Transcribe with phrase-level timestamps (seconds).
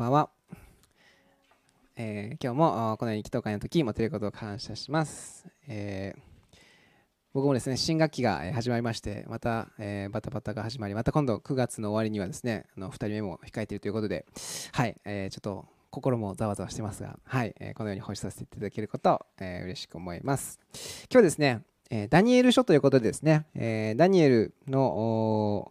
[0.00, 0.30] ばんは。
[1.94, 5.46] えー今日もこのように祈祷会の時持てることを感謝します。
[5.68, 6.20] えー
[7.34, 14.24] 僕もですね新学期が始まりましてまた、えーバタバタが始まりまた今度9月の終わりにはですねあの2人目も控えているということで
[14.72, 20.58] はい、えーちょっと心もざわざわしてますが、はいえーこのように奉仕させていただけることを、えー嬉しく思います。
[21.12, 25.70] 今日ですね、えダニエル書ということでですね、えダニエルの、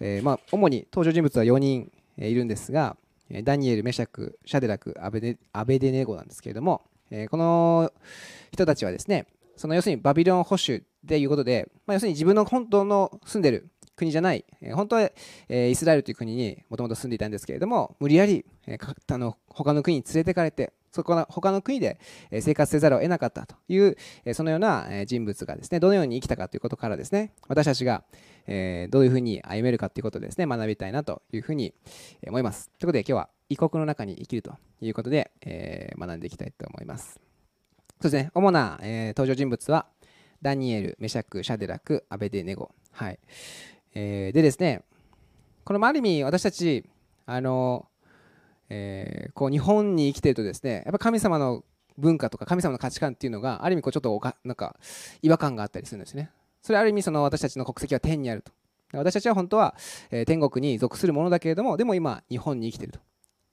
[0.00, 2.98] えーまあ、主に登場人物は4人、えいるんですが、
[3.44, 7.92] ダニエル、メシャク、シャデラク、アベデアベデネゴなんですけれども、えこの
[8.52, 15.10] 人たちはですね、その要するにバビロン保守ということで、まあ、要するに自分の本当の住んでる国じゃない、え本当は、
[15.48, 22.00] えイスラエルという国にもともと住んでいたんですけれども、無理やり、えーかあの他の国に連れてかれて、そこの他の国で
[22.40, 28.02] 生活せざるを得なかったという、えそのような人物がですね、どのように生きたかということからですね、私たちが、
[28.46, 31.74] えーどういうふうに歩めるかということをですね、学びたいなというふうに
[32.26, 32.70] 思います。
[32.78, 37.20] ということで今日は異国の中に生きるということで、えー学んでいきたいと思います。
[38.00, 39.86] そうですね、主な、えー登場人物は、
[40.42, 42.70] ダニエル、メシャク、シャデラク、アベデネゴ。
[42.92, 43.18] はい。
[43.94, 44.82] えーでですね、
[45.64, 46.84] これもある意味私たち、
[47.26, 47.86] あの、
[48.68, 51.64] えーこう日本に生きてるとですね、やっぱ神様の
[51.98, 54.76] 文化とか神様の価値観っていうのがある意味こうちょっとおかなんか
[55.22, 56.30] 違和感があったりするんですね。
[56.62, 58.52] それある意味その私たちの国籍は天にあると。
[58.92, 59.76] 私たちは本当は、
[60.10, 63.00] え天国に属するものだけれども、でも今日本に生きていると。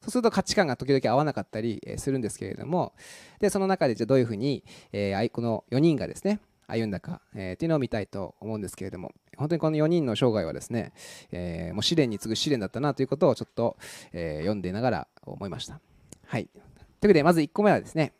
[0.01, 2.93] そうすると価値観が時々合わなかったりするんですけれども、
[3.39, 10.93] でその中でじゃどういうふうに、えーこの4人がですね、歩んだか、えーっていうのを見たいと思うんですけれども、本当にこの4人の生涯はですね、
[11.31, 13.77] えーもう試練に次ぐ試練だったなということをちょっと、
[14.13, 15.79] えー読んでながら思いました。
[16.25, 16.45] はい。
[16.45, 18.13] ということで、まず1個目はですね、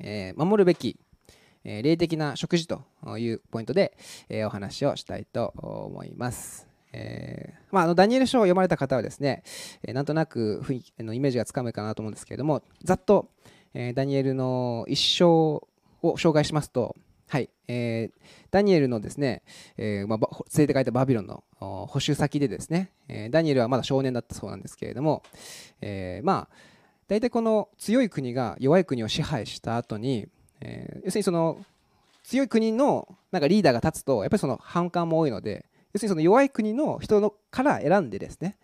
[0.00, 0.98] えー守るべき、
[1.64, 2.82] えー霊的な食事と
[3.18, 3.96] いうポイントで、
[4.28, 6.66] えーお話をしたいと思います。
[6.92, 9.42] えーまあ、あのダニエル書を読まれた方はですね、
[9.82, 13.28] えーなんとなく雰囲気あのイメージがつかむかなと思うんですけれども、ざっと、
[13.74, 15.68] えーダニエルの一生を
[16.02, 16.96] 紹介しますと、
[17.28, 18.20] はいえー
[18.50, 19.42] ダニエルのですね、
[19.76, 20.18] えーまあ、
[20.56, 25.22] 連れて帰ったバビロンの補修先でですね、えーダニエルはまだ少年だったそうなんですけれども、
[25.82, 30.28] えーまあ大体この強い国が弱い国を支配した後に、
[30.60, 31.64] えー要するにその
[32.24, 35.64] 強い国のなんかリーダーが立つとやっぱりその反感も多いので
[35.94, 38.56] 要するにその弱い国の人のから選んでですね。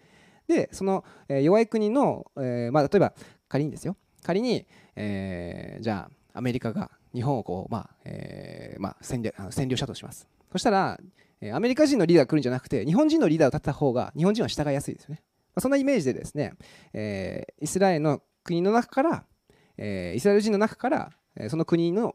[0.47, 3.15] でその、えー弱い国の、えーまあ、例えば
[3.49, 3.97] 仮にですよ。
[4.23, 4.67] 仮に、
[4.97, 10.27] えーじゃあアメリカが日本をこう、まあえーまあ、占領あの占領したとします。
[10.53, 11.01] そしたら、
[11.41, 16.55] えアメリカ人のリーダーが来るんじゃなくて日本人のリーダーを立てた方が日本人は従いやすいですよね、まあ、そんなイメージでですね、
[16.93, 19.25] えーイスラエルの国の中から、
[19.77, 21.13] えーイスラエル人の中から、
[21.49, 22.15] その国の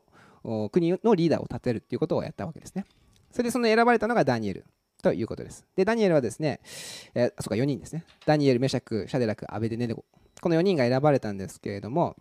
[0.71, 2.85] 国のリーダーを立てるっていうことをやったわけですね。
[3.31, 4.65] それでその選ばれたのがダニエル
[5.01, 5.65] ということです。
[5.75, 6.59] でダニエルはですね、
[7.13, 8.05] えーそうか4人ですね。
[8.25, 10.05] ダニエルメシャクシャデラクアベデネデゴ
[10.41, 12.15] この4人が選ばれたんですけれども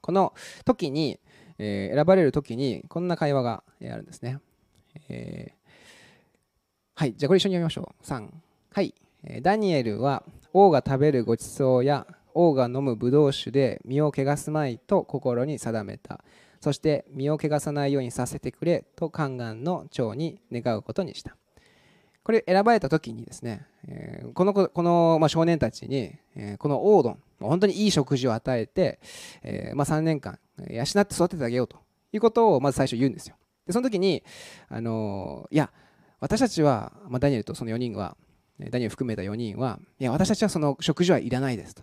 [0.00, 0.34] この
[0.64, 1.20] 時に、
[1.58, 4.38] えー選ばれる時にこんな会話があるんですね、
[5.08, 5.60] えー
[6.94, 8.04] はいじゃあこれ一緒に読みましょう。
[8.04, 8.28] 3
[8.74, 8.94] はい、
[9.42, 10.22] ダニエルは
[10.52, 12.06] 王が食べるごちそうや
[12.48, 16.24] 王が飲むブドウ酒で身を汚すまいと心に定めた。
[16.60, 21.36] そして身を汚さないようにさせてくれと宦官の長に願うことにした。
[22.22, 29.00] これ選ばれた時にですね、えこのこの、ま、少年たちに、えーこの王丼本当にいい食事を与えて、
[29.42, 31.78] えま、3年間養って育ててあげようと
[32.12, 33.36] いうことをまず最初言うんですよ。
[33.66, 34.22] でその時に、
[34.68, 35.72] あのいや
[36.20, 38.16] 私たちは、ま、ダニエルとその4人は
[38.70, 41.82] ダニエル含めた4人はいや私たちはその食事はいらないですと。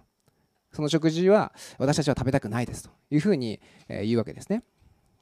[0.78, 4.62] その食事は私たちは食べたくないですというふうに、言うわけですね。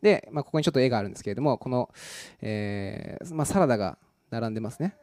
[0.02, 1.90] で、まあ、ここにちょっと絵があるんですけれどもこの、
[2.42, 3.98] えーまあ、サラダが
[4.32, 4.98] 並んでますね。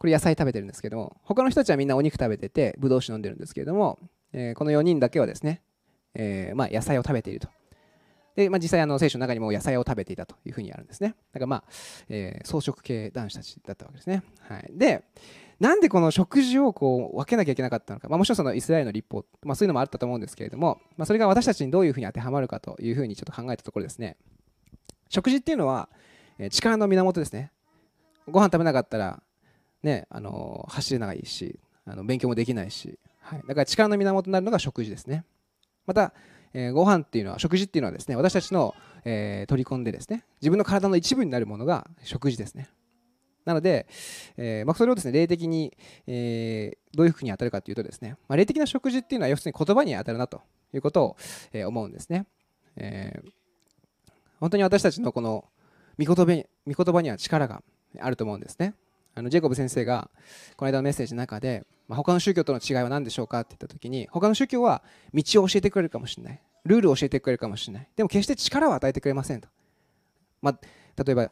[0.00, 4.00] これ野菜食べてるんですけども他の人たちはみんなお肉食べててぶどう酒飲んでるんですけれども、
[4.32, 5.62] えーこの4人だけはですね、
[6.14, 7.48] えーまあ、野菜を食べていると。
[8.38, 11.16] で、まあ、実際あの聖書の中にも野菜を食べていたというふうにあるんですね。
[11.32, 11.64] だからまあ、
[12.08, 15.02] えー草食系男子たちだったわけですね、はい、で
[15.58, 24.16] なんでこの食事をこう分けなきゃいけなかったのか、まあ、もちろんそのイスラエルの立法、まあ、そういうのもあったと思うんですけれども、まあ、それが私たちにどういうふうに当てはまるかというふうにちょっと考えたところですね。
[25.08, 25.88] 食事っていうのは、
[26.38, 27.50] えー力の源ですね。
[28.28, 29.20] ご飯食べなかったら
[29.82, 35.24] ねあのー走れないしあの勉強もできないし、はい、だから力の源になるのが食事ですね。
[35.86, 36.12] また、
[36.54, 38.74] えーご飯っていうのは食事っていうのはですね私たちの、
[39.04, 42.68] えー取り込んでですね自分の体の一部になるものが食事ですね。
[43.44, 43.86] なので、
[44.36, 45.74] えーまあ、それをですね霊的に、
[46.06, 50.42] えどういうふうに当たるかというとですね、まあ、霊的な食事っていうのは要するに言葉に当たるなと
[50.74, 51.16] いうことを、
[51.52, 52.26] え思うんですね、
[52.76, 53.22] え
[54.38, 55.46] 本当に私たちのこの
[55.98, 57.62] 御言葉に御言葉には力が
[57.98, 58.74] あると思うんですね。
[59.18, 60.10] あのジェイコブ先生が
[60.56, 64.82] この間のメッセージの中で、まあ、他の宗教との違いは何でしょうかって言った時に他の宗教は
[65.12, 66.40] 道を教えてくれるかもしれない。
[66.64, 67.88] ルールを教えてくれるかもしれない。
[67.96, 69.48] でも決して力を与えてくれませんと、
[70.42, 71.30] まあ、例えば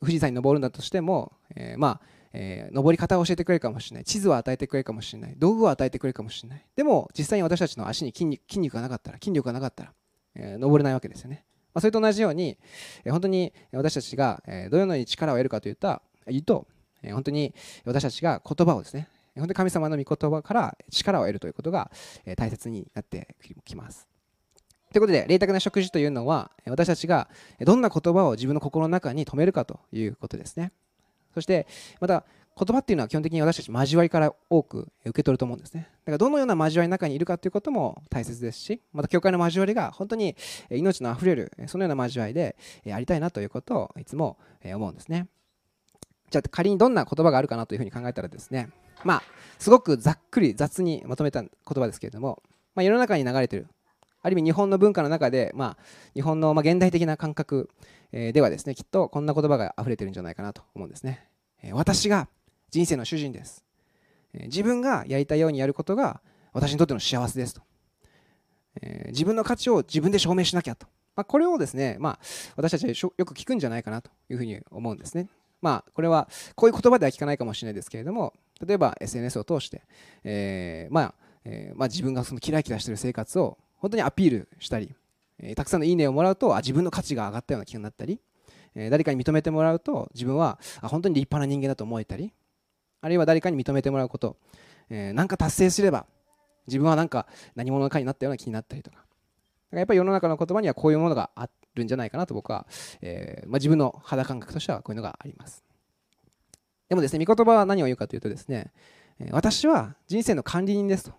[0.00, 2.00] 富士山に登るんだとしても、えー、まあ
[2.36, 4.04] えー、登り方を教えてくれるかもしれない。
[4.04, 5.34] 地図を与えてくれるかもしれない。
[5.36, 6.66] 道具を与えてくれるかもしれない。
[6.74, 9.92] でも実際に私たちの足に筋肉筋肉がなかったら筋力がなかったら、
[10.34, 12.58] えー、登れないわけですよね、まあ、それと同じように、
[13.04, 16.66] えー、本当に私たちが、え、どのように力を得るかといった言うと、
[17.12, 17.54] 本当に
[17.84, 21.90] 私たちが言葉をですね本当に神様の御言葉から力を得るということが、
[22.36, 23.34] 大切になって
[23.64, 24.06] きます
[24.92, 27.28] ということで、霊的な食事というのは、私たちが
[27.60, 30.70] どんな言葉を自分の心の中に留めるかということですね。
[31.34, 31.66] そして
[32.00, 32.24] また
[32.56, 35.88] 言葉っていうのは基本的に私たち交わりから多く受け取ると思うんですね。
[36.04, 40.36] だからどのような交わりの中にいるかということも大切ですし、また教会の交わりが本当に
[40.70, 42.54] 命のあふれる、そのような交わりで
[42.92, 45.26] ありたいなということをいつも思うんですね。
[46.30, 48.70] じゃあ仮にどんな言葉があるかなというふうに考えたらですね、
[49.04, 49.22] まあ、
[49.58, 52.42] すごくざっくり雑にまとめた言葉ですけれども、
[52.74, 53.68] まあ、世の中に流れてる、
[54.22, 55.84] ある意味日本の文化の中で、まあ、
[56.14, 57.70] 日本のま現代的な感覚
[58.10, 61.28] ではですね、きっとこんな言葉が溢れてるんじゃないかなと思うんですね。
[61.72, 62.28] 私が
[62.70, 63.64] 人生の主人です
[64.32, 66.20] 自分がやりたいようにやることが
[66.52, 67.62] 私にとっての幸せですと
[69.06, 72.18] 自分の価値を自分で証明しなきゃと、まあ、これをですね、まあ、
[72.56, 75.28] 私たちはよく聞くんじゃないかなというふうに思うんですね。
[75.64, 79.80] まあ、これはこういう言葉では聞かないかもしれないですけれども例えば SNS を通して、
[80.22, 81.14] えー、まあ
[81.44, 84.94] えー、まあ、自分がそのキラキラしてる生活を本当にアピールしたり、
[85.38, 88.20] えー、たくさんのいいねをもらうとあ自分の価値が上がったような気になったり、
[88.74, 92.32] え誰かに認めてもらうと自分はあ本当に立派な人間だと思えたり
[93.00, 94.36] あるいは誰かに認めてもらうこと、
[94.90, 96.06] えー、なんか達成すれば
[96.66, 98.96] 自分はなんか何者かになったような気になったりとか。
[98.96, 99.06] だか
[99.72, 102.66] らやっぱり世の中の言葉にはこういうものがあっるんじゃないかなと僕は、
[103.02, 105.64] えーまあ、自分の肌感覚としてはこういうのがあります。
[106.88, 108.72] でもですね御言葉は何を言うかというとですね
[109.30, 111.12] 私は人生の管理人ですと。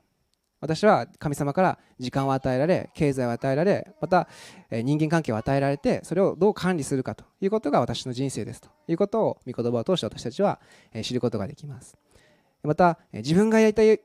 [0.61, 4.27] 私は神様から時間を与えられ経済を与えられまた
[4.71, 8.69] 人間関係を与えられてそれをどう管理するかということが私の人生ですと。
[8.87, 10.59] いうことを御言葉を通して私たちは
[11.03, 11.95] 知ることができます。
[12.63, 13.99] また自分がやりたい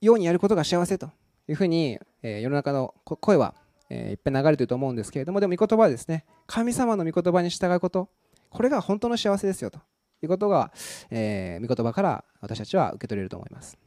[0.00, 1.10] ようにやることが幸せと
[1.48, 3.54] いうふうに世の中の声は
[3.90, 8.08] えいっぱい流れてると思うんですけれどもでも御言葉はですね神様の御言葉に従うこと
[8.50, 9.80] これが本当の幸せですよと。
[10.22, 10.72] いうことが、
[11.10, 13.78] えー、御言葉から私たちは受け取れると思います。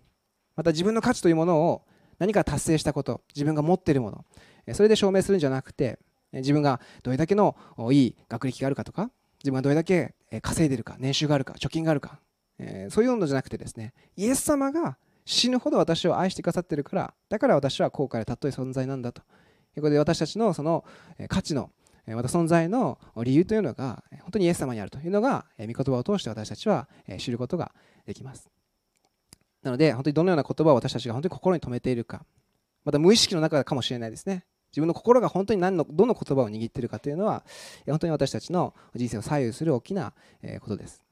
[0.55, 1.81] また自分の価値というものを
[2.19, 4.25] 何か達成したこと自分が持っているもの
[4.73, 5.97] それで証明するんじゃなくて
[6.33, 7.55] 自分がどれだけの
[7.91, 9.09] いい学歴があるかとか
[9.39, 12.19] 自分がどれだけ稼いでるか年収があるか貯金があるか
[12.59, 19.23] えそういうのじゃなくてですねイエス様が死ぬほど私を愛してくださってるからだから私は後悔で尊い存在なんだと。
[19.75, 20.83] ことで私たちのその
[21.29, 21.69] 価値の
[22.07, 26.87] また存在の理由というのが本当にイエス様にあるというのが御言葉を通して私たちは
[27.19, 27.71] 知ることが
[28.05, 28.49] できます。
[29.63, 32.25] なので、本当にどのような言葉を私たちが本当に心に留めているか、
[32.83, 34.45] また無意識の中かもしれないですね。
[34.71, 37.43] 自分の心が本当に何のどの言葉を握っているかというのは、
[37.85, 40.13] 本当に私たちの人生を左右する大きな
[40.61, 41.03] ことです。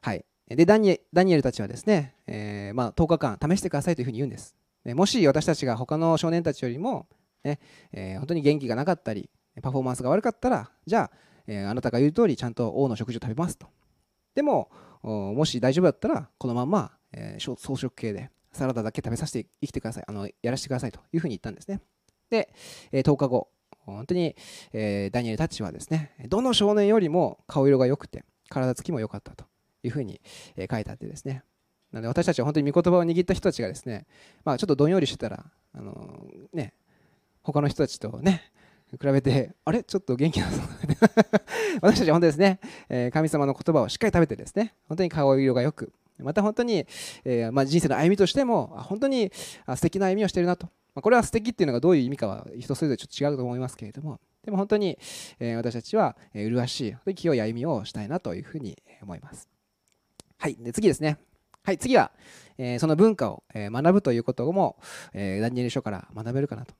[0.00, 0.24] はい。
[0.48, 4.54] で、ダニエダニエルたちはですね、えー、まあ、10日間試してくださいというふうに言うんです。
[4.86, 7.06] もし私たちが他の少年たちよりも、
[7.44, 7.60] ね
[7.92, 9.30] えー、本当に元気がなかったり、
[9.62, 13.66] パフォーマンスが悪かったら、じゃあ、えー、あなたが言う通りちゃんと王の食事を食べますと。
[14.34, 14.70] でも、
[15.02, 20.04] もし大丈夫だったら、このままえー、草食系でサラダだけ食べさせて生きてください。
[20.06, 21.80] あのやらせてくださいというふうに言ったんですね。
[22.30, 22.52] で、
[22.92, 23.48] えー、10日後
[23.86, 24.34] 本当に、
[24.72, 29.44] えー、ダニエルたちはですねどの少年よりも顔色が良くて体つきも良かったと
[29.82, 30.20] いうふうに、
[30.56, 31.42] え、書いてあってですね。
[31.92, 34.06] なので私たちは本当に御言葉を握った人たちがですね、
[34.44, 36.74] まあ、ちょっとどんよりしてたらあのね
[37.44, 38.50] 他の人たちとね
[38.90, 39.82] 比べてあれ？
[39.82, 40.46] ちょっと元気な
[41.80, 46.86] 私たちは本当ですね、え神様の言葉をしっかり食べてですね本当に顔色が良くまた本当に、
[47.24, 54.98] え、ま、人生の歩みとしても本当に素敵な歩みをしているなと、ま、これは素敵っていうのがどういう意味かは人それぞれちょっと違うと思いますけれどもでも本当に、
[55.40, 59.48] え、私たちは麗しい清い歩みをしたいなというふうに思います。
[60.38, 61.18] はいで次ですね。
[61.62, 62.12] はい次は、
[62.58, 64.76] え、その文化を学ぶということも、
[65.14, 66.74] えダニエル書から学べるかなと。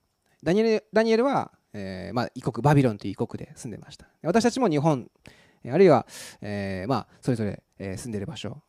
[0.45, 5.09] ダニエルダニエルは、えまあ、異国バビロンという異国で住んでました私たちも日本
[5.71, 6.05] あるいは、
[6.41, 8.61] えー、まあ、それぞれ、え住んでいる場所、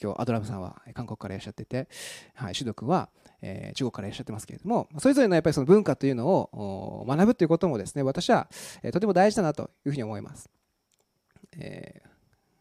[0.00, 1.88] 今日アドラムさんは韓国からいらっしゃってて、
[2.34, 3.08] はい、シュド君は、
[3.42, 8.48] え、中国からいらっしゃってますけれども、それぞれのやっぱりその文化というのを学ぶということもですね、私は、
[8.84, 10.48] え、とても大事だなというふうに思います。
[11.58, 12.08] えー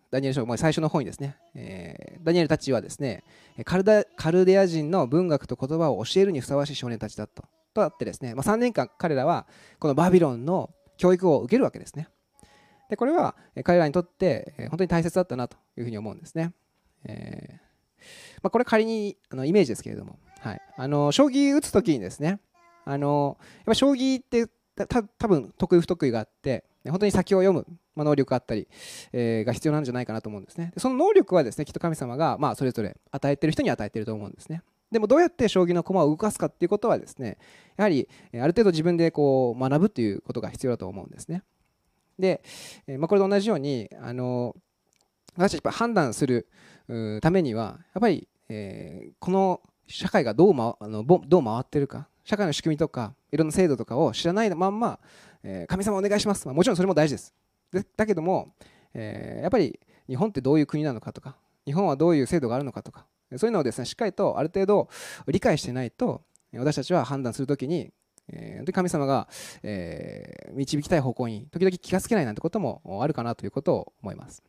[0.10, 3.26] ダニエル書、最初の方にですね、えー、ダニエルたちはですね
[3.66, 7.44] カルダ、カルデア人の文学と言葉を教えるにふさわしい少年たちだと。
[7.78, 9.46] とあってですね、まあ、3年間彼らは
[9.80, 12.10] このバビロンの教育を受けるわけですね。
[12.90, 16.54] でこれは彼らにとって本当に大切だったなというふうに思うんですね。
[17.06, 17.68] えー
[18.42, 22.40] まあ、これ仮にあのイメージですけれども、はい、あの将棋打つ時にですね
[22.86, 27.66] あのやっぱ将棋ってた多分得意不得意があって本当に先を読む、
[27.96, 28.68] まあ、能力があったり、
[29.12, 37.38] えー、が必要なんじゃないかなと思うんですねでその能力はですねきっと神様が、まあ、それぞれ与えてる人に与えてると思うんですねでもどうやって将棋の駒を動かすかっていうことはですね
[37.76, 41.44] やはりある程度自分でこう学ぶっていうことが必要だと思うんですね。
[42.18, 42.42] で、
[42.98, 44.56] まあ、これと同じようにあの
[45.36, 46.48] 私たち判断する
[47.22, 55.00] ためにはやっぱり、えー、この社会がどう,、ま、あのどう回ってるか社会の仕組みとかいろんな制度とかを知らないまんま、
[55.44, 57.34] えー、神様お願いします、まあ、もちろんそれも大事です。
[57.72, 58.54] でだけども、
[58.94, 64.90] えー、やっぱり日本ってどういう国なのかとか日本はどういう制度があるのかとかそういうのをですねしっかりとある程度
[65.28, 67.92] 理解してないと私たちは判断するときに、
[68.30, 69.28] えー、神様が、
[69.64, 74.44] えー、導きたい方向に時々気がつけないなんてこともあるかなということを思います。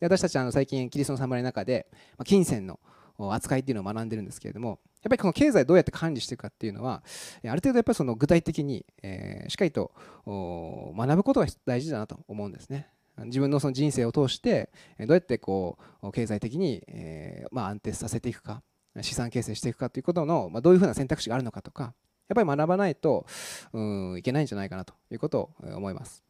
[0.00, 1.86] で私たちはあの最近キリストの侍の中で、
[2.16, 2.80] ま、金銭の
[3.18, 7.02] 扱いっていうのを学んでるんですけれどもやっぱりこの経済どうやって管理していくかっていうのは
[7.44, 9.92] ある程度やっぱりその具体的に、えー、しっかりと
[10.26, 12.88] 学ぶことが大事だなと思うんですね。
[13.18, 18.62] 自分のその人生を通してどうやってこう経済的に、え、まあ、安定させていくか
[19.00, 21.94] 資産形成していくかということの、まあ、どういうふうな選択肢があるのかとか
[22.28, 23.26] やっぱり学ばないと
[23.72, 23.80] う
[24.14, 26.22] んいけないんじゃないかなということを思います。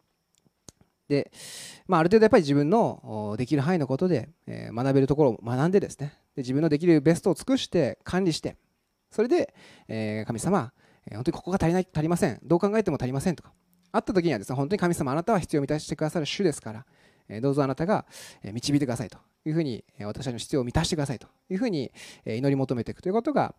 [1.08, 1.30] で、
[1.86, 8.56] まあ、ある程度やっぱり自分のできる範囲のことで、え学べるところを学んでですねで自分のできるベストを尽くして管理して
[9.10, 9.54] それで、
[9.88, 10.72] え神様、
[11.06, 13.52] え本当にここが足りない足りませんどう考えても足りませんとか
[13.92, 18.04] あった時にはですね本当に神様あなたは必要を満たしてくださる主ですから、どうぞあなたが
[18.42, 19.18] 導いてくださいと。
[19.44, 21.26] いうふうに私たちの必要を満たしてくださいと。
[21.50, 21.92] いうふうに
[22.24, 23.54] 祈り求めていくということが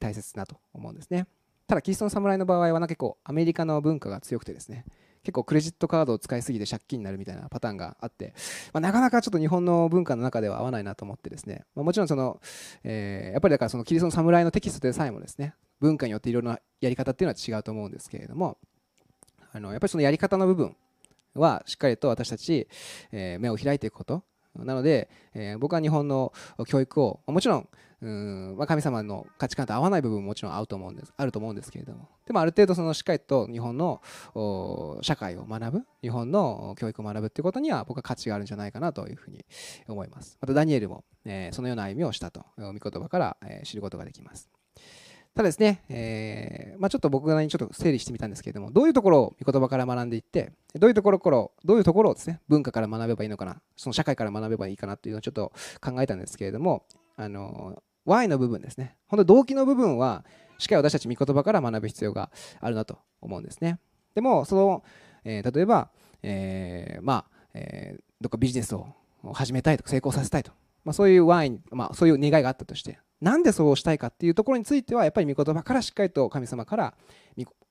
[0.00, 1.26] 大切だと思うんですね。
[1.66, 4.84] ただキリストの侍の場合はな結構アメリカの文化が強くてですね
[5.22, 8.34] 結構クレジットカードを使いすぎて借金になるみたいなパターンがあって、
[8.74, 12.40] まあ、なかなかちょっと日本の文化の中では合わないなと思ってですね、まあ、もちろんその、
[12.82, 18.58] えー、やっぱりだからそのキリストの侍のテキストでさえもですね文化によっていろいろなやり方っていうのは違うと思うんですけれども
[19.54, 20.76] あのやっぱりそのやり方の部分
[21.34, 22.68] はしっかりと私たち、
[23.12, 24.22] え、目を開いていくこと。
[24.56, 26.32] なので、えー、僕は日本の
[26.68, 27.68] 教育をもちろん
[28.04, 32.10] うんまあ、神様の価値観と合わない部分ももちろん合うと思うんですあると思うんですけれども。
[32.26, 34.02] でもある程度そのしっかりと日本の
[35.00, 39.46] 社会を学ぶ日本の教育を学ぶっていうことには僕は価値があるんじゃないかなというふうに
[39.88, 40.36] 思います。
[40.40, 44.50] またダニエルも、えー、そのような歩みをしたと御言葉から、えー、知ることができます。
[45.34, 56.84] ただですね、えーまあ、ちょっと僕なりにちょっと整理してみたんですけれども、どういうところを御言葉から学んでいって、どういうところからどういうところをですね、文化から学べばいいのかな、その社会から学べばいいかなというのをちょっと考えたんですけれども、
[57.16, 58.96] あの Y の部分ですね。
[59.08, 60.24] 本当動機の部分は、
[60.58, 63.80] しっかり私たち御言葉から学ぶ必要があるなと思うんですね。
[64.14, 64.84] でも、その、
[65.24, 65.90] えー、例えば、
[66.22, 68.86] えー、まあ、え、どっかビジネスを
[69.32, 70.52] 始めたいとか成功させたいと、
[70.84, 76.94] まあ、そういう Y、まあ、そういう願いがあったとして、なんでそうしたいかっていうところについては、やっぱり御言葉からしっかりと神様から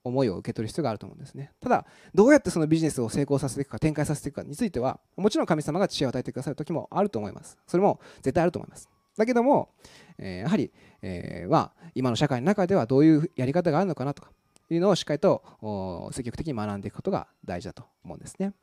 [0.03, 1.51] 思いを受け取る必要があると思うんですね。
[1.59, 7.57] ただ、どうやってそのビジネスを成功させていくか、展開させていくかについては、もちろん神様が知恵を与えてくださる時もあると思います。
[7.67, 8.89] それも絶対あると思います。
[9.15, 9.69] だけども、
[10.17, 14.31] えー、やはり、えー、まあ、今の社会の中ではどういうやり方があるのかなとか
[14.69, 18.53] いうのをしっかりと積極的に学んでいくことが大事だと思うんですね。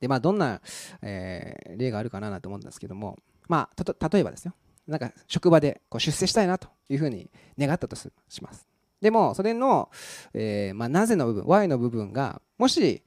[0.00, 0.60] で、まあ、どんな、
[1.02, 4.54] えー、例があるかなと思うんですけども、まあ、例えばですよ、
[4.86, 8.10] なんか職場でこう出世したいなというふうに願ったとし
[8.42, 8.66] ます。
[9.00, 9.90] でも、それの、
[10.32, 13.02] えーまあ、なぜの部分、Y の部分が、もし、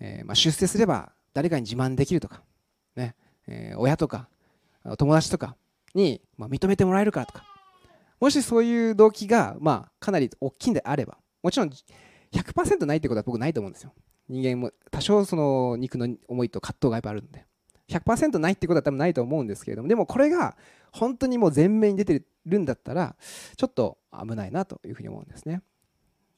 [0.00, 2.42] えーまあ、出世すれば誰かに自慢できるとか、
[2.96, 3.14] ね
[3.46, 4.28] えー、親とか
[4.96, 5.56] 友達とか
[5.94, 7.44] に、まあ、認めてもらえるからとか
[8.20, 11.70] もしそういう動機が、まあ、かなり大きいんであればもちろん
[12.32, 13.92] 100%ないってことは僕ないと思うんですよ。
[14.28, 17.46] 人間も多少その肉の思いと葛藤がやっぱあるんで。
[17.88, 20.56] 100%ないってことは多分ないと思うんですけれどもでもこれが
[20.92, 23.16] 本当にもう前面に出てるんだったら
[23.56, 25.62] ちょっと危ないなというふうに思うんですね。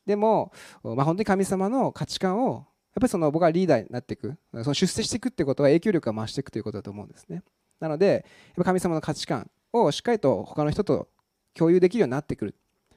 [0.07, 0.53] でも、
[0.83, 2.65] まあ、本当に神様の価値観をやっ
[2.95, 7.43] ぱりその僕がリーダーになっていくその出世していくってことは影響力が増していくということだと思うんですね。
[7.79, 8.25] なので
[8.63, 11.09] 神様の価値観をしっかりと他の人と
[11.55, 12.55] 共有できるようになってくる、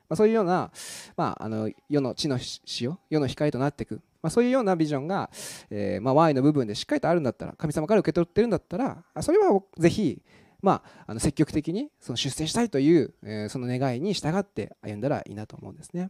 [0.10, 0.72] まあ、そういうような、
[1.15, 2.38] まあ、あの世の地の
[2.79, 5.30] 塩世の光となっていく、まあ、そういうようなビジョンが、
[5.70, 10.22] えーまあ、Y の部分でしっかりとあるんだったら神様から受け取ってるんだったらそれはぜひ、
[10.62, 16.10] まあ、あの積極的にその出世したいという、えー、その願いに従って歩んだらいいなと思うんですね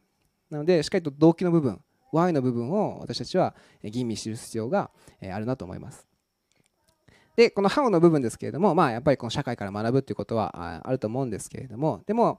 [0.51, 6.08] なのでしっかりと動機の部分 Y の部分を私たちは吟味する必要があるなと思います
[7.36, 12.38] で、この How の部分ですけれども、まあ、やっぱりこの社会から学ぶっていうことはあると思うんですけれども、でも、やっ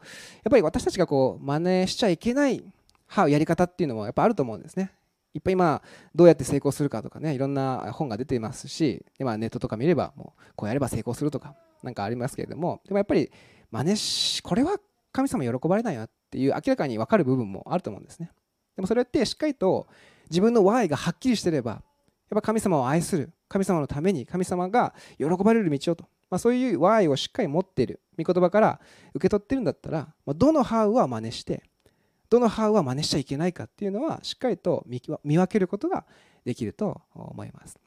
[0.50, 2.62] ぱり私たちがこう、真似しちゃいけない
[3.10, 4.92] How やり方っていうのもやっぱあると思うんですね。
[5.34, 5.82] いっぱい今
[6.14, 13.30] どうやって成功するかとかねいろんな本が出ていますし今ネットとか見ればもうこうやれば成功するとか何かありますけれどもでもやっぱり
[13.70, 14.78] 真似しこれは
[15.12, 18.30] 神様喜ばれないなっていう明らかに分かる部分もあると思うんですね。
[18.76, 19.86] でもそれってしっかりと
[20.30, 21.82] 自分の Y がはっきりしてればやっ
[22.30, 28.80] ぱ神様を愛する神様のために神様が喜ばれる道をと、まあ、そういう Y をしっかり持っている御言葉から
[29.14, 31.62] 受け取ってるんだったら、ま、どの How は真似して
[32.34, 34.84] どの班は真似しちゃいけないかっていうのはしっかりと
[35.22, 36.04] 見分けることが
[36.44, 37.78] できると思います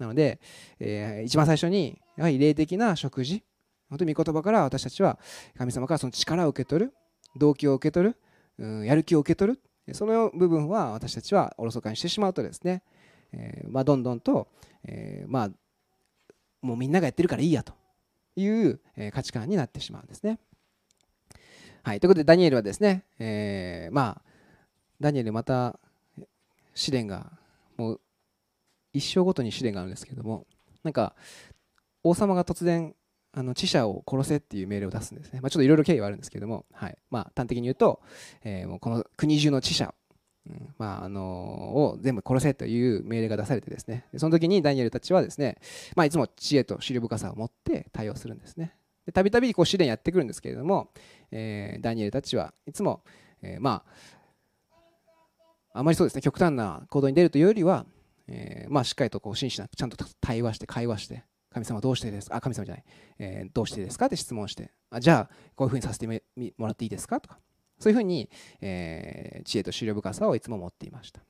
[0.00, 0.40] なので、
[0.80, 3.44] えー、一番最初にやはり霊的な食事
[3.88, 5.20] 本当に御言葉から私たちは
[5.56, 6.92] 神様からその力を受け取る
[7.36, 8.16] 動機を受け取る、
[8.58, 12.82] うん、やる気を受け取るその部分は私たちはおろそかにしてしまうとですね、
[13.32, 14.48] えー、まあ、どんどんと、
[14.84, 15.50] えー、まあ、
[16.62, 17.74] もうみんながやってるからいいやと
[18.34, 18.80] いう
[19.12, 20.40] 価値観になってしまうんですね。
[21.84, 24.22] はい、ということでダニエルはですね、えー、まあ
[25.00, 25.78] ダニエルまた
[26.74, 27.30] 試練が
[27.76, 28.00] もう
[28.94, 30.46] 一生ごとに試練があるんですけども
[30.82, 31.14] なんか
[32.02, 32.94] 王様が突然
[33.34, 36.96] あの知者を殺せっていう命令を出すんですね、まあ、ちょっといろいろ経緯はあるんですけども、はい。
[37.10, 38.00] まあ、端的に言うと、
[38.44, 39.92] えー、もうこの国中の知者
[40.46, 44.04] うんまああのを全部殺せという命令が出されてですね。
[44.16, 45.56] その時にダニエルたちはですね、
[45.96, 48.74] まあ、いつも知恵と思慮深さを持って対応するんですね。
[49.12, 50.90] たびたび試練やってくるんですけれども、
[51.30, 53.02] えー、ダニエルたちはいつも、
[53.42, 53.84] えー、ま
[55.72, 57.84] ああまりそうですね極端な行動に出るというよりは、
[58.28, 62.36] えー、まあしっかりとこう真摯なちゃんと対話して会話して神様どうしてですか？
[62.36, 62.84] あ神様じゃない、
[63.18, 64.06] えー、どうしてですか？
[64.06, 64.72] って質問して。
[64.90, 67.20] あじゃあこういうふうにさせてもらっていいですか？
[67.20, 67.38] とか。
[67.78, 68.30] そういうふうに、
[68.60, 71.20] え、知恵と思慮深さをいつも持っていました。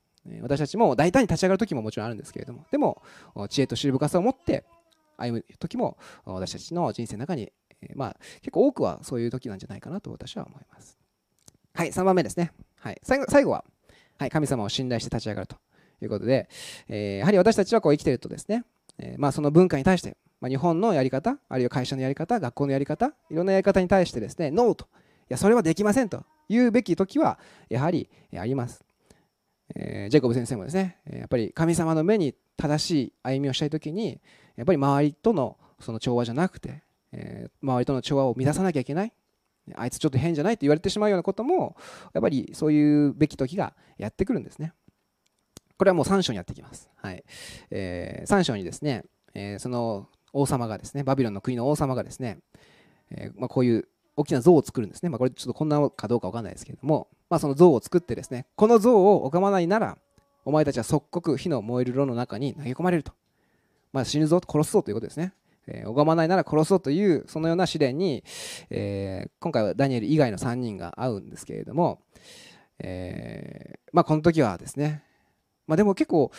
[0.42, 2.66] 私たちも大胆に立ち上がる時ももちろんあるんですけれども。
[2.70, 3.02] でも
[3.48, 4.64] 知恵と思慮深さを持って
[5.16, 7.50] 歩む時も私たちの人生の中に、
[7.90, 10.98] え、まあ、結構多くはそういう時なんじゃないかなと私は思います。
[11.74, 13.64] はい3番目ですね、はい、最後最後は、
[14.18, 15.56] はい、神様を信頼して立ち上がると
[16.00, 16.48] いうことで、
[16.88, 18.64] えー、やはり私たちはこう生きているとですね
[18.98, 24.86] えー、まあ、その文化に対して、まあ、日本のやり方あるいは会社のやり方学校のやり方いろんなやり方に対してですねノーとい
[25.30, 28.84] やそれはできませんと言うべき時はやはりあります、
[29.74, 34.20] えー、ジェイコブ先生もですねやっぱり神様の目に正しい歩みをしたい時に
[34.56, 36.82] やっぱり周りとのその調和じゃなくて、
[37.14, 39.12] えー、周りとの調和を乱さなきゃいけない
[39.76, 41.76] あいつちょっと変じゃないって言われてしまうようなことも
[42.12, 44.72] やっぱりそういうべき時がやってくるんですね
[45.76, 46.88] これはもう3章にやってきます。
[46.96, 47.24] はい
[47.70, 52.38] えー、3章にですね、えー、その王様がですね、バビロンの国の王様がですね、
[53.10, 55.08] えまあ、こういう大きな像を作るんですね。
[55.08, 59.98] まあ、これちょっとこんなかどうかわかんないですけれども、まあ、その像を作ってですね、この像を拝まないなら、
[60.44, 63.12] お前たちは即刻火の燃える炉の中に投げ込まれると。
[63.92, 65.32] まあ、死ぬぞ、殺すぞということですね。
[65.66, 68.24] えー、拝まないなら殺すぞという、そのような試練に、
[68.70, 72.00] えー、今回はダニエル以外の3人が会うんですけれども、
[72.78, 75.02] えーまあ、この時はですね、
[75.66, 76.30] まあ、でも結構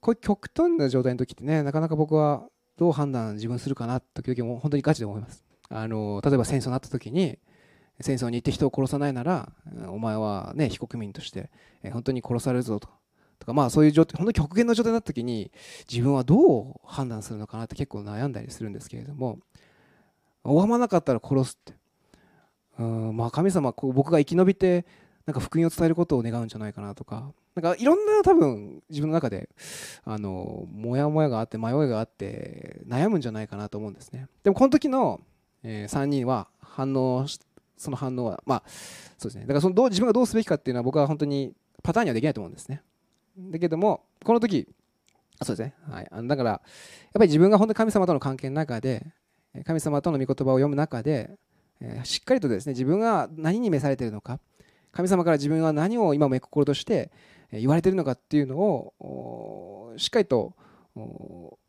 [0.00, 5.44] こういう極端な状態の時ってねなかなか僕はどう判断自分するかな時々も本当にガチで思います。
[5.68, 7.38] あの例えば戦争になった時に
[8.00, 9.50] 戦争に行って人を殺さないなら
[9.88, 11.50] お前はね非国民として
[11.90, 12.88] 本当に殺されるぞと。
[13.38, 15.50] とかまあそういう状態本当に極限の状態になった時に
[15.90, 19.38] 自分はどう判断するのかなって結構悩んだりするんですけれども
[20.44, 21.74] 拝まなかったら殺すって。
[22.78, 24.84] うんまあ神様こう僕が生き延びて
[25.24, 29.48] なんか福音を伝えることを願うんじゃないかなとかなんかいろんな多分自分の中で
[30.04, 34.28] あのモヤモヤがあって迷いがあって悩むんじゃないかなと思うんですね。
[34.44, 35.20] でもこの時の、
[35.62, 37.26] え、3人は反応
[37.78, 38.62] その反応はまあ
[39.18, 39.42] そうですね。
[39.42, 42.82] だからそのどう自分がどうすべきかっていうのは僕は本当にパターンにはできないと思うんですね。
[43.38, 44.66] だけどもこの時
[45.38, 46.60] あそうですね、はい、あのだからやっ
[47.12, 49.06] ぱり自分が本当に神様との関係の中で
[49.64, 51.30] 神様との御言葉を読む中で、
[51.80, 54.38] え、しっかりとですね自分が何に召されているのか
[54.92, 57.10] 神様から自分は何を今も心として
[57.52, 60.54] 言われているのかっていうのをしっかりと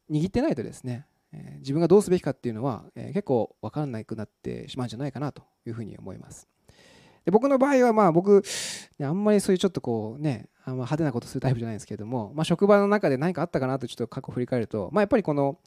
[0.09, 1.05] 握ってないとですね
[1.59, 6.47] 自分がどうすべきかっていうのは結構分からなくなってしまうんじゃないかなというふうに思います。
[7.25, 8.43] で僕の場合はまあ僕
[9.01, 15.57] あんまりそういうちょっとこうねあんま派手なことするタイプじゃないですけれども、まあ、職場の中で何かあったかなとちょっと過去振り返ると、まあ、やっぱりこの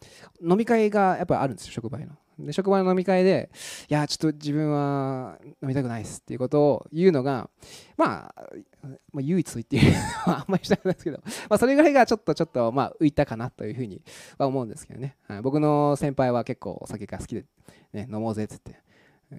[0.42, 2.06] 飲み会がやっぱあるんですよ職場の。
[2.38, 3.50] で職場の飲み会で
[3.88, 7.48] いやちょっと自分は飲みたくないですっていうことを言うのが、
[7.96, 8.44] まあ、
[9.12, 9.98] まあ、唯一と言っているの
[10.32, 14.02] はあんまりしたくないですけど、まあ、それぐらいがちょっとちょっとまあ浮いたかなというふうに
[14.36, 17.44] は思うんですけどね、はい、僕の先輩は結構お酒が好きで、
[17.94, 18.76] ね、飲もうぜっつって。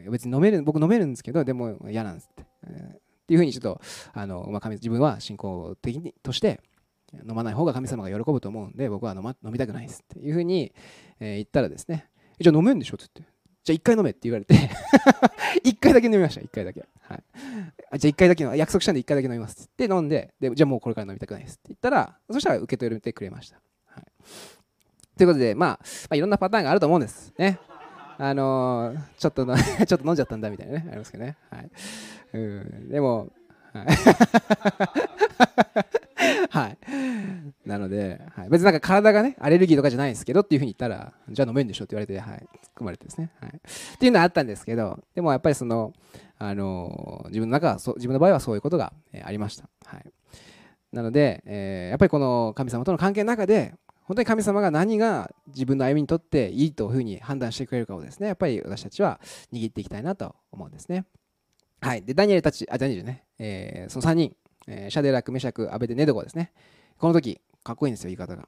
[0.09, 2.45] 別に飲める僕飲めるんですけどでも嫌なんですって、
[3.31, 3.81] っていうふうにちょっと
[4.13, 6.59] あの、まあ、自分は信仰的にとして
[7.27, 10.73] 飲まない方が神様が喜ぶと思うんで僕は飲,、ま、飲みたくないですっていうふうに、
[11.21, 12.09] えー、言ったらですね
[12.41, 12.95] じゃあ飲めるんでしょ？
[12.95, 14.53] って言ってじゃあ1回飲めって言われて
[15.63, 17.23] 1回だけ飲みました1回だけ、はい、
[17.91, 24.05] あじゃあ1回だけの約束したんで1回だけ飲みますって飲んででじゃあもうこれから飲みたくないですって言ったらそしたら受け取れてくれました、はい、
[25.15, 27.59] ということで、まあ、まあいろんなパターンがあると思うんですね。
[28.23, 29.53] あの、ちょっと ちょ
[29.95, 31.71] っと飲んじゃったんだみたいなねありますけどね、はい、
[32.33, 32.89] うん。
[32.89, 33.31] でも
[33.73, 33.87] はい。
[36.51, 36.77] はい。
[37.65, 43.31] なので、はい、別になんか体がね、アレルギーとかじゃないんですけどっていうふうに言ったら、じゃあ飲めんでしょって言われて、はい、含まれてですね。
[43.39, 43.53] はい、っ
[43.97, 45.93] ていうのはあったんですけど、でもやっぱりその、
[46.37, 49.67] あの自分の中はそ自分の場合はそういうことが、えー、ありました。
[49.85, 50.05] はい、
[50.91, 53.73] なので、えー、やっぱりこの神様との関係の中で、
[54.03, 59.19] 本当に神様が何が自分の歩みにとっていいというふうに判断してくれるかをですね、やっぱり私たちは
[59.53, 61.05] 握っていきたいなと思うんですね。
[61.79, 62.03] はい。
[62.03, 64.35] で、ダニエルたち、あ、ダニエルね、えー、その3人、
[64.67, 66.51] えー、シャデラク、メシャク、アベデ、ネドゴですね。
[66.97, 68.47] この時、かっこいいんですよ、言い方が。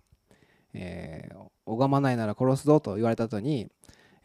[0.74, 3.70] えー、拝まないなら殺すぞと言われた後に、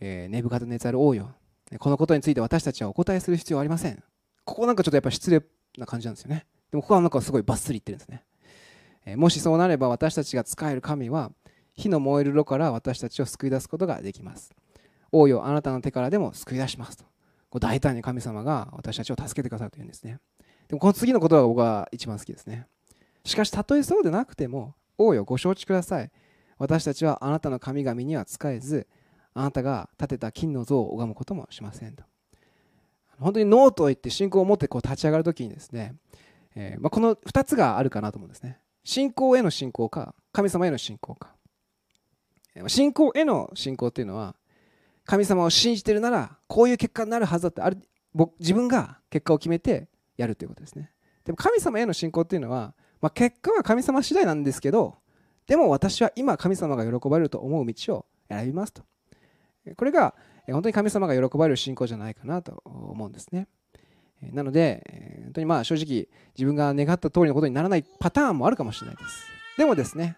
[0.01, 1.35] えー、ネブカドネツァル王よ。
[1.79, 4.03] このことについて私たちはお答えする必要はありません。
[4.45, 5.43] ここなんかちょっとやっぱ失礼
[5.77, 6.47] な感じなんですよね。
[6.71, 8.25] でもここはなんかすごいバッスリ言ってるんですね。
[9.17, 11.33] もしそうなれば私たちが使える神は、
[11.75, 14.53] 火の燃える炉から私たちを救い出すことができます。
[15.13, 17.05] 王よ、あなたの手からでも救い出しますと。
[17.51, 20.19] こう大胆に神様が私たちを助けてくださるというんですね。
[20.69, 22.67] でもこの次の言葉が僕は一番好きですね。
[23.25, 26.11] しかしたとえそうでなくても、王よご承知ください。
[26.59, 28.87] 私たちはあなたの神々には仕えず、
[29.35, 32.05] あなたが建てた金の像を拝むこともしませんと。
[33.19, 35.95] 本当にノーと言って信仰を持ってこう立ち上がるときにですね、
[36.55, 38.59] えー、まあ、この2つがあるかなと思うんですね。
[38.89, 41.35] 信仰への信仰か、神様への信仰か。
[42.69, 44.35] 信仰への信仰っていうのは、
[45.05, 47.77] 神様を信じてるならこういう結果になるはずだってある
[48.41, 50.91] 自分が結果を決めてやるということですね。
[51.27, 52.73] でも神様への信仰っていうのは、
[53.03, 54.97] まあ、結果は神様次第なんですけど
[55.47, 58.83] でも私は今神様が喜ばれると思う道を選びますと。
[59.77, 60.15] これが
[60.47, 63.49] 本当に神様が喜ばれる信仰じゃないかなと思うんですね。
[64.23, 69.27] なので本当にまあ正直自分が願った通りのことにならないパターンもあるかもしれないです
[69.57, 70.17] でもですね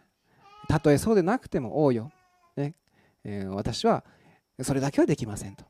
[0.68, 2.12] たとえそうでなくても王よ、
[2.56, 2.74] ね
[3.24, 4.04] え私は
[4.62, 5.64] それだけはできませんと。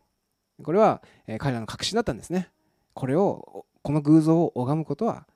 [0.62, 2.50] これは、え彼らの確信だったんですね。
[2.92, 5.26] これを、この偶像を拝むことは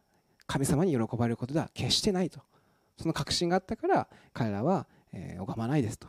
[0.46, 2.40] 神様に喜ばれることでは決してないと。
[2.98, 6.08] その確信があったから彼らは、え拝まないですと。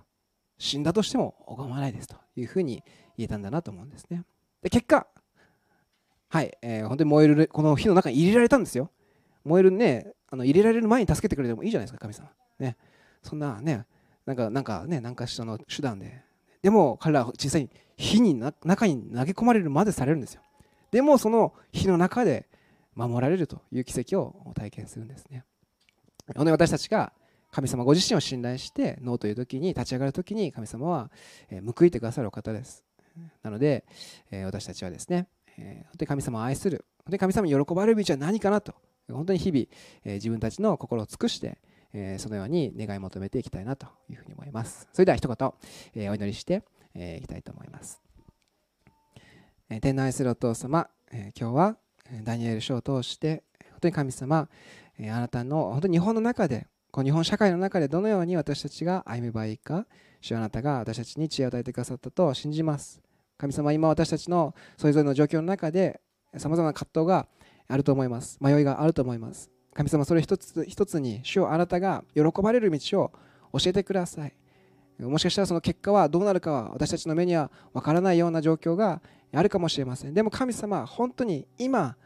[0.58, 2.84] 死んだとしても拝まないですというふうに
[3.18, 4.24] 言えたんだなと思うんですね。
[4.62, 5.08] で結果、
[6.36, 8.92] はい、えー、本当に燃える、この火の中に入れられたんですよ。
[9.46, 12.30] 燃えるね、あの入れられる前に助けてくれてもいいじゃないですか、神様。
[12.60, 12.76] ね、
[13.24, 13.86] そんなね、
[14.26, 16.26] なんか、なんかね、なんかしらの手段で。
[16.62, 20.42] でも彼らは実際に火に中に投げ込まれるまでされるんですよ。
[20.92, 22.50] でもその火の中で
[22.96, 25.46] 守られるという奇跡を体験するんですね。
[26.28, 27.14] 本当に私たちが
[27.50, 31.10] 神様ご自身を信頼してノーという時に立ち上がる時に神様は
[31.78, 32.84] 報いてくださるお方です。
[33.42, 33.86] なので
[34.44, 38.74] 私たちはですねえ本当に神様を愛する本当に神様に喜ばれる道は何かなと
[39.10, 39.66] 本当に日々
[40.04, 41.58] え自分たちの心を尽くして
[41.94, 44.88] えそのように願い求めていきたいなというふうに思います。
[44.92, 45.54] それでは一言、
[45.96, 46.64] えお祈りして
[46.94, 48.02] い、きたいと思います。
[49.70, 51.78] え天の愛するお父様、え今日は
[52.24, 54.50] ダニエル書を通して本当に神様、
[55.00, 59.86] えあなたの本当に日本の中でこの日本社会の中でどのように私たちが歩めばいいか
[60.22, 63.02] 主あなたが私たちに知恵を与えてくださったと信じます
[63.38, 66.00] 神様今私たちのそれぞれの状況の中で
[66.38, 67.28] さまざまな葛藤が
[67.68, 68.38] あると思います。
[68.42, 69.50] 迷いがあると思います。
[69.74, 73.12] 神様それ一つ一つに主をあなたが喜ばれる道を
[73.60, 74.34] 教えてください。
[75.00, 79.02] もしかしたらその結果はどうなるかは私たちの目にはわからないような状況が
[79.34, 80.14] あるかもしれません。
[80.14, 81.98] でも神様本当に今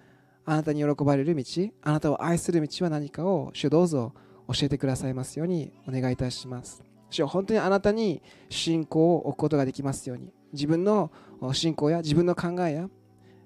[0.45, 1.43] あなたに喜ばれる道
[1.83, 4.13] あなたを愛する道は何かを主どうぞ
[4.47, 6.88] 教えてくださいますようにお願いいたします。
[7.09, 10.31] 主本当にあなたに信仰を置くことができますように。
[10.53, 11.11] 自分の
[11.53, 12.89] 信仰や自分の考えや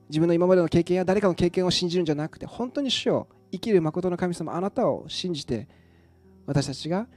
[0.10, 5.68] 自分の今までの経験や誰かの経験を信じるんじゃなくて本当に主を生きる誠の神様あなたを信じて
[6.46, 7.08] 私たちが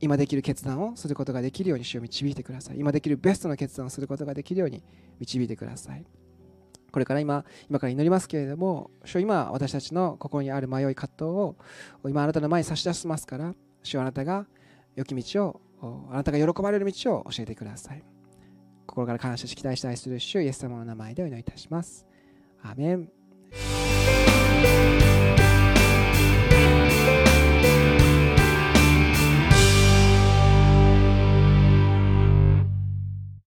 [0.00, 2.78] 今できる決断をすることができるように主を導いてください。
[2.78, 4.82] 今できるベストな決断をすることができるように
[5.20, 6.04] 導いてください。
[6.90, 11.56] これから今今から祈りますけれども主今私たちの心にある迷い葛藤を
[12.04, 14.46] 今あなたの前に差し出しますから主あなたが
[14.94, 18.02] 良き道をあなたが喜ばれる道を教えてください。
[18.86, 22.06] 心から感謝し期待したいする主イエス様の名前でお祈りいたします。
[22.62, 23.08] アメン。